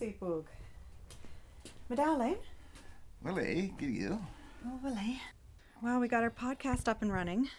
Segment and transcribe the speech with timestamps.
[0.00, 0.44] Seapoog.
[1.90, 2.36] My darling.
[3.22, 4.18] Willie, eh, good you.
[4.66, 4.96] Oh, Willie.
[4.98, 5.18] Eh.
[5.82, 7.50] Well, we got our podcast up and running.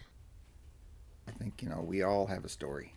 [1.28, 2.96] I think, you know, we all have a story.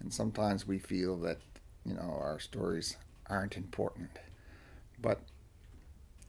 [0.00, 1.38] And sometimes we feel that,
[1.84, 2.96] you know, our stories
[3.28, 4.10] aren't important.
[5.00, 5.20] But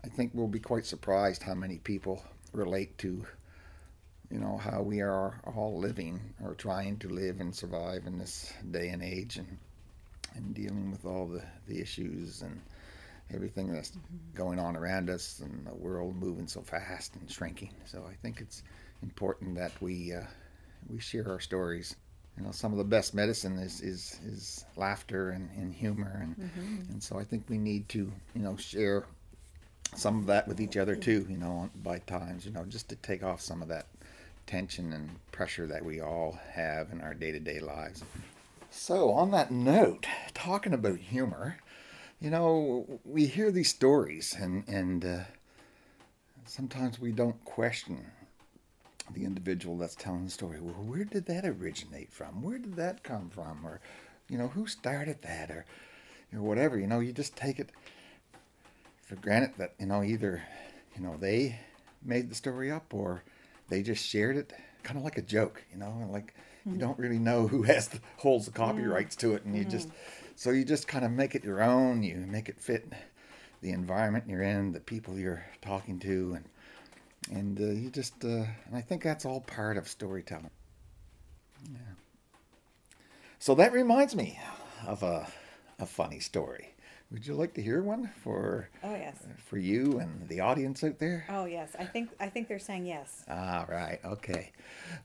[0.03, 2.23] I think we'll be quite surprised how many people
[2.53, 3.25] relate to,
[4.29, 8.53] you know, how we are all living or trying to live and survive in this
[8.69, 9.57] day and age and
[10.35, 12.59] and dealing with all the, the issues and
[13.33, 14.37] everything that's mm-hmm.
[14.37, 17.73] going on around us and the world moving so fast and shrinking.
[17.85, 18.63] So I think it's
[19.03, 20.23] important that we uh,
[20.89, 21.95] we share our stories.
[22.37, 26.35] You know, some of the best medicine is is, is laughter and, and humor, and
[26.37, 26.91] mm-hmm.
[26.91, 29.05] and so I think we need to you know share
[29.95, 31.25] some of that with each other too.
[31.29, 33.87] You know, by times, you know, just to take off some of that
[34.47, 38.03] tension and pressure that we all have in our day to day lives.
[38.73, 41.57] So, on that note, talking about humor,
[42.21, 45.23] you know, we hear these stories, and and uh,
[46.45, 48.05] sometimes we don't question
[49.13, 50.61] the individual that's telling the story.
[50.61, 52.41] Well, where did that originate from?
[52.41, 53.65] Where did that come from?
[53.65, 53.81] Or,
[54.29, 55.51] you know, who started that?
[55.51, 55.65] Or,
[56.33, 56.79] or whatever.
[56.79, 57.71] You know, you just take it
[59.03, 60.43] for granted that you know either,
[60.95, 61.59] you know, they
[62.01, 63.21] made the story up or
[63.67, 65.61] they just shared it, kind of like a joke.
[65.73, 66.33] You know, like
[66.65, 69.89] you don't really know who has the, holds the copyrights to it, and you just
[70.35, 72.03] so you just kind of make it your own.
[72.03, 72.91] You make it fit
[73.61, 76.45] the environment you're in, the people you're talking to, and
[77.37, 80.51] and uh, you just uh, and I think that's all part of storytelling.
[81.71, 81.79] Yeah.
[83.39, 84.39] So that reminds me
[84.85, 85.27] of a
[85.79, 86.73] a funny story.
[87.11, 88.69] Would you like to hear one for?
[88.83, 89.17] Oh yes.
[89.25, 91.25] Uh, for you and the audience out there.
[91.29, 93.25] Oh yes, I think I think they're saying yes.
[93.29, 93.99] All right.
[94.05, 94.51] Okay.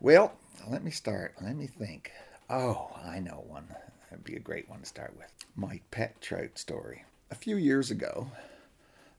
[0.01, 0.33] Well,
[0.69, 1.35] let me start.
[1.43, 2.13] Let me think.
[2.49, 3.67] Oh, I know one.
[4.09, 5.33] That'd be a great one to start with.
[5.57, 7.05] My pet trout story.
[7.33, 8.29] A few years ago,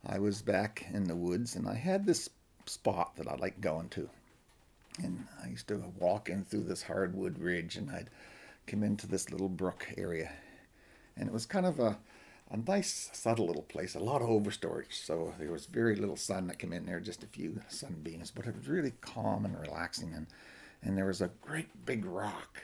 [0.06, 2.30] I was back in the woods and I had this
[2.66, 4.10] spot that I like going to.
[5.04, 8.10] And I used to walk in through this hardwood ridge and I'd
[8.66, 10.32] come into this little brook area.
[11.18, 11.98] And it was kind of a
[12.50, 14.94] a nice, subtle little place, a lot of overstorage.
[14.94, 18.46] So there was very little sun that came in there, just a few sunbeams, but
[18.46, 20.14] it was really calm and relaxing.
[20.14, 20.28] And,
[20.82, 22.62] and there was a great big rock,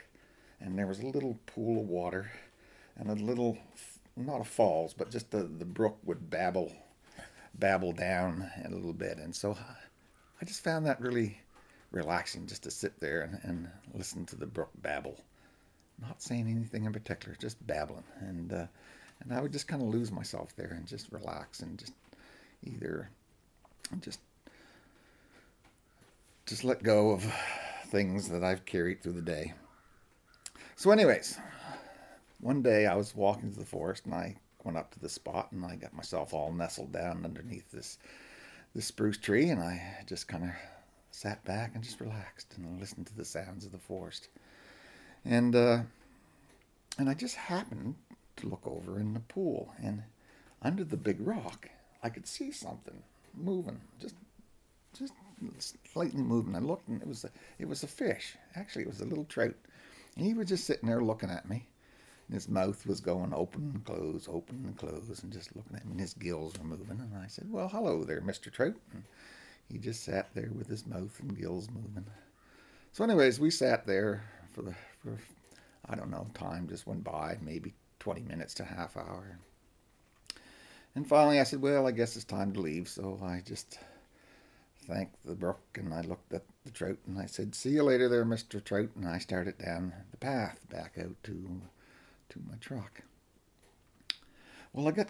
[0.61, 2.31] and there was a little pool of water,
[2.95, 3.57] and a little,
[4.16, 6.71] not a falls, but just the, the brook would babble,
[7.55, 9.17] babble down a little bit.
[9.17, 9.57] And so
[10.41, 11.39] I just found that really
[11.91, 15.17] relaxing just to sit there and, and listen to the brook babble.
[16.01, 18.03] Not saying anything in particular, just babbling.
[18.19, 18.65] And, uh,
[19.22, 21.94] and I would just kind of lose myself there and just relax and just
[22.63, 23.09] either
[24.01, 24.19] just
[26.46, 27.24] just let go of
[27.88, 29.53] things that I've carried through the day.
[30.75, 31.40] So, anyways,
[32.41, 35.51] one day I was walking through the forest and I went up to the spot
[35.51, 37.97] and I got myself all nestled down underneath this
[38.74, 40.50] this spruce tree and I just kind of
[41.12, 44.30] sat back and just relaxed and listened to the sounds of the forest.
[45.24, 45.80] And uh,
[46.97, 47.95] and I just happened
[48.38, 50.03] to look over in the pool, and
[50.61, 51.69] under the big rock,
[52.01, 54.16] I could see something moving, just
[54.97, 55.13] just
[55.91, 56.55] slightly moving.
[56.55, 57.29] I looked, and it was a
[57.59, 58.35] it was a fish.
[58.55, 59.55] Actually, it was a little trout,
[60.16, 61.67] and he was just sitting there looking at me.
[62.27, 65.85] And his mouth was going open and close, open and close, and just looking at
[65.85, 65.91] me.
[65.91, 69.03] And his gills were moving, and I said, "Well, hello there, Mister Trout." And
[69.69, 72.05] he just sat there with his mouth and gills moving.
[72.94, 75.17] So, anyways, we sat there for the for
[75.89, 77.73] I don't know time just went by, maybe
[78.03, 79.40] 20 minutes to half hour.
[80.94, 82.90] And finally I said, well, I guess it's time to leave.
[82.90, 83.80] So I just
[84.86, 88.09] thanked the brook and I looked at the trout and I said, see you later
[88.09, 88.62] there, Mr.
[88.62, 88.90] Trout.
[88.97, 91.62] And I started down the path back out to,
[92.28, 93.03] to my truck.
[94.74, 95.08] Well, I got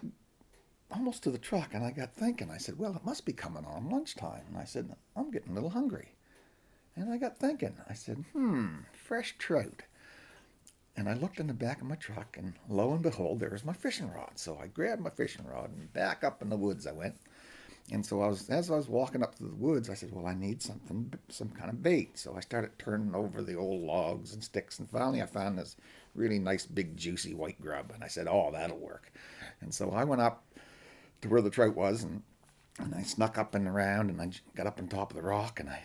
[0.92, 2.48] almost to the truck and I got thinking.
[2.48, 4.44] I said, well, it must be coming on lunchtime.
[4.50, 6.14] And I said, I'm getting a little hungry.
[6.94, 7.74] And I got thinking.
[7.90, 9.82] I said, hmm, fresh trout.
[10.96, 13.64] And I looked in the back of my truck, and lo and behold, there was
[13.64, 14.32] my fishing rod.
[14.36, 17.16] So I grabbed my fishing rod and back up in the woods I went.
[17.90, 20.26] And so I was, as I was walking up to the woods, I said, "Well,
[20.26, 24.32] I need something, some kind of bait." So I started turning over the old logs
[24.32, 25.76] and sticks, and finally I found this
[26.14, 27.90] really nice, big, juicy white grub.
[27.92, 29.12] And I said, "Oh, that'll work."
[29.60, 30.44] And so I went up
[31.20, 32.22] to where the trout was, and
[32.78, 35.60] and I snuck up and around, and I got up on top of the rock,
[35.60, 35.82] and I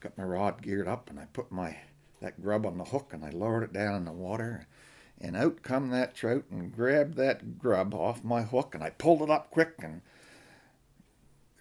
[0.00, 1.76] got my rod geared up, and I put my
[2.22, 4.66] that grub on the hook and I lowered it down in the water.
[5.20, 9.22] And out come that trout and grabbed that grub off my hook and I pulled
[9.22, 10.00] it up quick and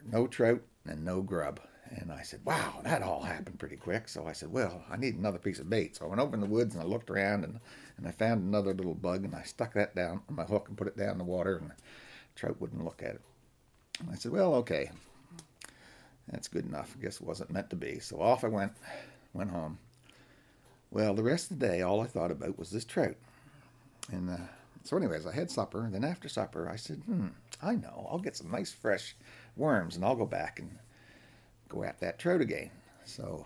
[0.10, 1.60] no trout and no grub.
[1.90, 4.08] And I said, wow, that all happened pretty quick.
[4.08, 5.98] So I said, well, I need another piece of bait.
[5.98, 7.60] So I went over in the woods and I looked around and,
[7.98, 10.78] and I found another little bug and I stuck that down on my hook and
[10.78, 11.76] put it down in the water and the
[12.36, 13.22] trout wouldn't look at it.
[14.00, 14.90] And I said, well, okay,
[16.30, 16.96] that's good enough.
[16.98, 18.00] I guess it wasn't meant to be.
[18.00, 18.72] So off I went,
[19.34, 19.78] went home.
[20.92, 23.16] Well, the rest of the day, all I thought about was this trout.
[24.12, 24.38] And uh,
[24.84, 25.86] so, anyways, I had supper.
[25.86, 27.28] And then after supper, I said, hmm,
[27.62, 28.08] I know.
[28.12, 29.16] I'll get some nice fresh
[29.56, 30.78] worms and I'll go back and
[31.70, 32.72] go at that trout again.
[33.06, 33.46] So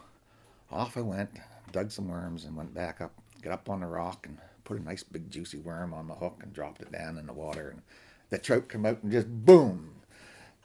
[0.71, 1.29] off I went,
[1.71, 4.83] dug some worms, and went back up, got up on the rock, and put a
[4.83, 7.69] nice big juicy worm on the hook and dropped it down in the water.
[7.69, 7.81] And
[8.29, 9.93] the trout come out and just boom,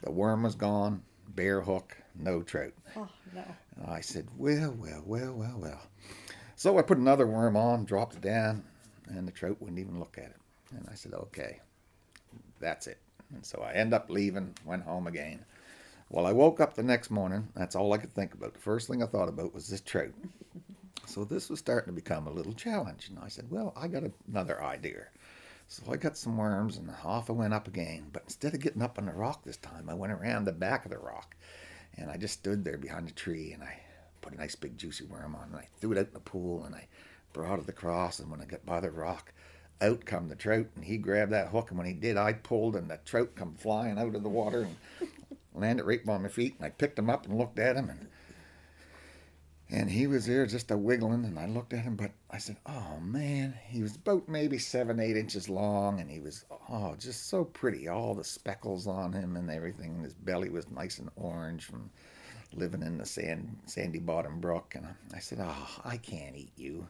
[0.03, 2.73] the worm was gone, bare hook, no trout.
[2.97, 3.45] Oh, no.
[3.77, 5.83] And I said, well, well, well, well, well.
[6.61, 8.63] So I put another worm on, dropped it down,
[9.09, 10.37] and the trout wouldn't even look at it.
[10.77, 11.59] And I said, okay,
[12.61, 12.99] that's it.
[13.33, 15.43] And so I end up leaving, went home again.
[16.11, 17.49] Well, I woke up the next morning.
[17.55, 18.53] That's all I could think about.
[18.53, 20.13] The first thing I thought about was this trout.
[21.07, 23.09] So this was starting to become a little challenge.
[23.09, 25.07] And I said, well, I got another idea.
[25.67, 28.09] So I got some worms and off I went up again.
[28.13, 30.85] But instead of getting up on the rock this time, I went around the back
[30.85, 31.37] of the rock.
[31.97, 33.81] And I just stood there behind the tree and I
[34.33, 36.75] a nice big juicy worm on and I threw it out in the pool and
[36.75, 36.89] I
[37.33, 38.19] brought it across.
[38.19, 39.33] And when I got by the rock,
[39.81, 41.71] out come the trout and he grabbed that hook.
[41.71, 44.63] And when he did, I pulled and the trout come flying out of the water
[44.63, 44.77] and
[45.55, 48.09] landed right by my feet, and I picked him up and looked at him, and
[49.73, 52.57] and he was there just a wiggling, and I looked at him, but I said,
[52.67, 57.29] "Oh man, he was about maybe seven, eight inches long, and he was oh just
[57.29, 59.95] so pretty, all the speckles on him and everything.
[59.95, 61.91] And his belly was nice and orange from
[62.53, 66.89] living in the sand, sandy bottom brook." And I said, "Oh, I can't eat you."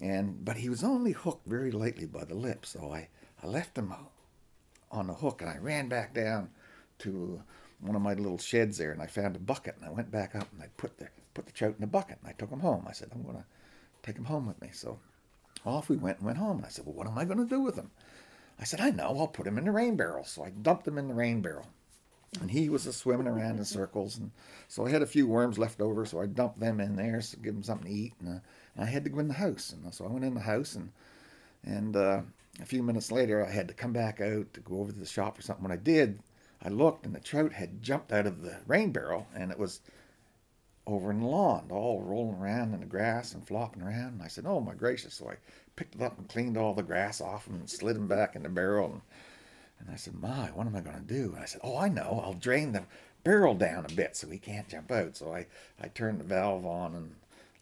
[0.00, 3.08] And but he was only hooked very lightly by the lip, so I
[3.42, 3.94] I left him
[4.90, 6.50] on the hook, and I ran back down
[7.00, 7.42] to
[7.80, 10.34] one of my little sheds there, and I found a bucket, and I went back
[10.34, 12.60] up and I put the put the trout in the bucket, and I took him
[12.60, 12.84] home.
[12.88, 13.44] I said, I'm going to
[14.02, 14.70] take him home with me.
[14.72, 14.98] So
[15.64, 17.44] off we went and went home, and I said, Well, what am I going to
[17.44, 17.90] do with him?
[18.58, 20.24] I said, I know, I'll put him in the rain barrel.
[20.24, 21.66] So I dumped him in the rain barrel.
[22.40, 24.18] And he was swimming around in circles.
[24.18, 24.30] And
[24.68, 27.36] so I had a few worms left over, so I dumped them in there to
[27.38, 28.12] give him something to eat.
[28.20, 28.40] And, uh,
[28.76, 29.72] and I had to go in the house.
[29.72, 30.92] And so I went in the house, and,
[31.64, 32.20] and uh,
[32.60, 35.06] a few minutes later, I had to come back out to go over to the
[35.06, 35.62] shop or something.
[35.62, 36.20] When I did,
[36.62, 39.80] I looked and the trout had jumped out of the rain barrel and it was
[40.86, 44.14] over in the lawn, all rolling around in the grass and flopping around.
[44.14, 45.14] And I said, Oh my gracious.
[45.14, 45.36] So I
[45.76, 48.48] picked it up and cleaned all the grass off and slid him back in the
[48.48, 48.86] barrel.
[48.92, 49.02] And,
[49.80, 51.32] and I said, My, what am I going to do?
[51.34, 52.22] And I said, Oh, I know.
[52.24, 52.84] I'll drain the
[53.24, 55.16] barrel down a bit so he can't jump out.
[55.16, 55.46] So I,
[55.80, 57.14] I turned the valve on and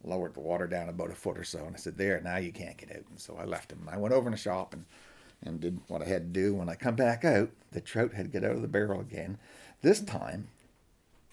[0.05, 1.65] lowered the water down about a foot or so.
[1.65, 3.05] And I said, There, now you can't get out.
[3.11, 3.81] And so I left him.
[3.87, 4.85] And I went over in the shop and
[5.43, 6.55] and did what I had to do.
[6.55, 9.39] When I come back out, the trout had get out of the barrel again.
[9.83, 10.49] This time,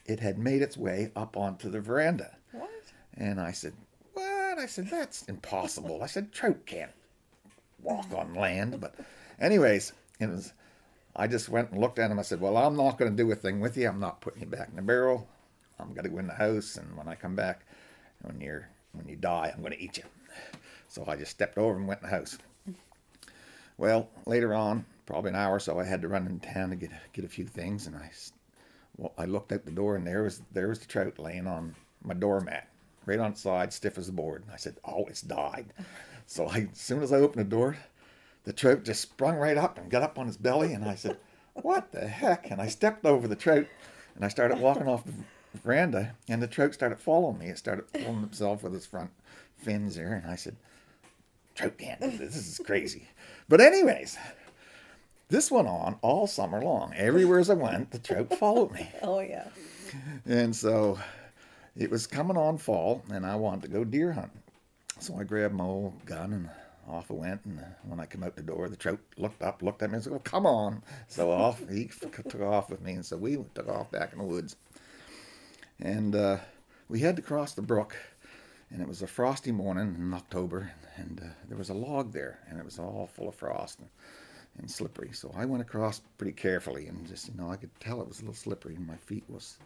[0.06, 2.36] it had made its way up onto the veranda.
[2.52, 2.70] What?
[3.16, 3.74] And I said,
[4.14, 4.58] What?
[4.60, 6.04] I said, That's impossible.
[6.04, 6.92] I said, Trout can't
[7.82, 8.80] walk on land.
[8.80, 8.96] But,
[9.40, 10.54] anyways, it was.
[11.16, 12.20] I just went and looked at him.
[12.20, 13.88] I said, Well, I'm not going to do a thing with you.
[13.88, 15.28] I'm not putting you back in the barrel.
[15.80, 16.78] I'm going to go in the house.
[16.78, 17.66] And when I come back,
[18.22, 20.04] when you're when you die, I'm going to eat you.
[20.88, 22.38] So I just stepped over and went in the house.
[23.78, 26.76] Well, later on, probably an hour or so, I had to run in town to
[26.76, 28.12] get get a few things, and I,
[28.98, 31.76] well, I looked out the door, and there was there was the trout laying on
[32.04, 32.68] my doormat,
[33.06, 34.44] right on its side, stiff as a board.
[34.44, 35.74] And I said, "Oh, it's died."
[36.26, 37.76] So I, as soon as I opened the door,
[38.44, 41.18] the trout just sprung right up and got up on his belly, and I said,
[41.54, 43.68] "What the heck?" And I stepped over the trout,
[44.16, 45.14] and I started walking off the
[45.64, 47.48] veranda, and the trout started following me.
[47.48, 49.12] It started pulling himself with his front
[49.58, 50.56] fins there, and I said,
[51.56, 52.18] "Trout can't this.
[52.18, 53.08] This is crazy."
[53.48, 54.18] But anyways,
[55.30, 56.94] this went on all summer long.
[56.96, 58.90] Everywhere as I went, the trout followed me.
[59.02, 59.48] Oh yeah.
[60.26, 60.98] And so
[61.78, 64.42] it was coming on fall, and I wanted to go deer hunting.
[65.00, 66.50] So I grabbed my old gun and
[66.88, 67.46] off I went.
[67.46, 70.04] And when I come out the door, the trout looked up, looked at me, and
[70.04, 73.70] said, "Oh, come on!" So off he took off with me, and so we took
[73.70, 74.56] off back in the woods.
[75.80, 76.38] And uh,
[76.90, 77.96] we had to cross the brook,
[78.70, 82.40] and it was a frosty morning in October, and uh, there was a log there,
[82.48, 83.90] and it was all full of frost and,
[84.60, 85.12] and slippery.
[85.14, 88.20] So I went across pretty carefully, and just you know I could tell it was
[88.20, 89.58] a little slippery, and my feet was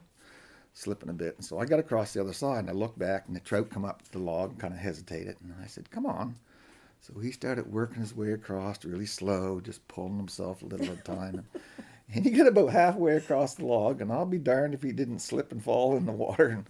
[0.74, 1.36] slipping a bit.
[1.36, 3.69] And so I got across the other side, and I looked back, and the trout
[3.69, 6.36] come up to the log, and kind of hesitated, and I said, "Come on."
[7.01, 10.99] So he started working his way across really slow, just pulling himself a little at
[10.99, 11.45] a time.
[12.13, 15.19] And he got about halfway across the log, and I'll be darned if he didn't
[15.19, 16.47] slip and fall in the water.
[16.47, 16.65] And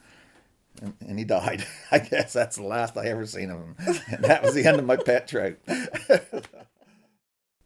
[0.82, 1.66] and, and, he died.
[1.92, 3.76] I guess that's the last I ever seen of him.
[4.08, 5.56] And that was the end of my pet trout.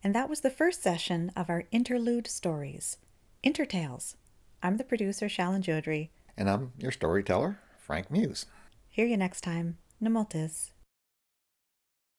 [0.04, 2.98] and that was the first session of our interlude stories,
[3.44, 4.16] Intertales.
[4.64, 8.46] I'm the producer, Shalan Joudry, And I'm your storyteller, Frank Meuse.
[8.90, 9.78] Hear you next time.
[10.02, 10.72] Nemotis.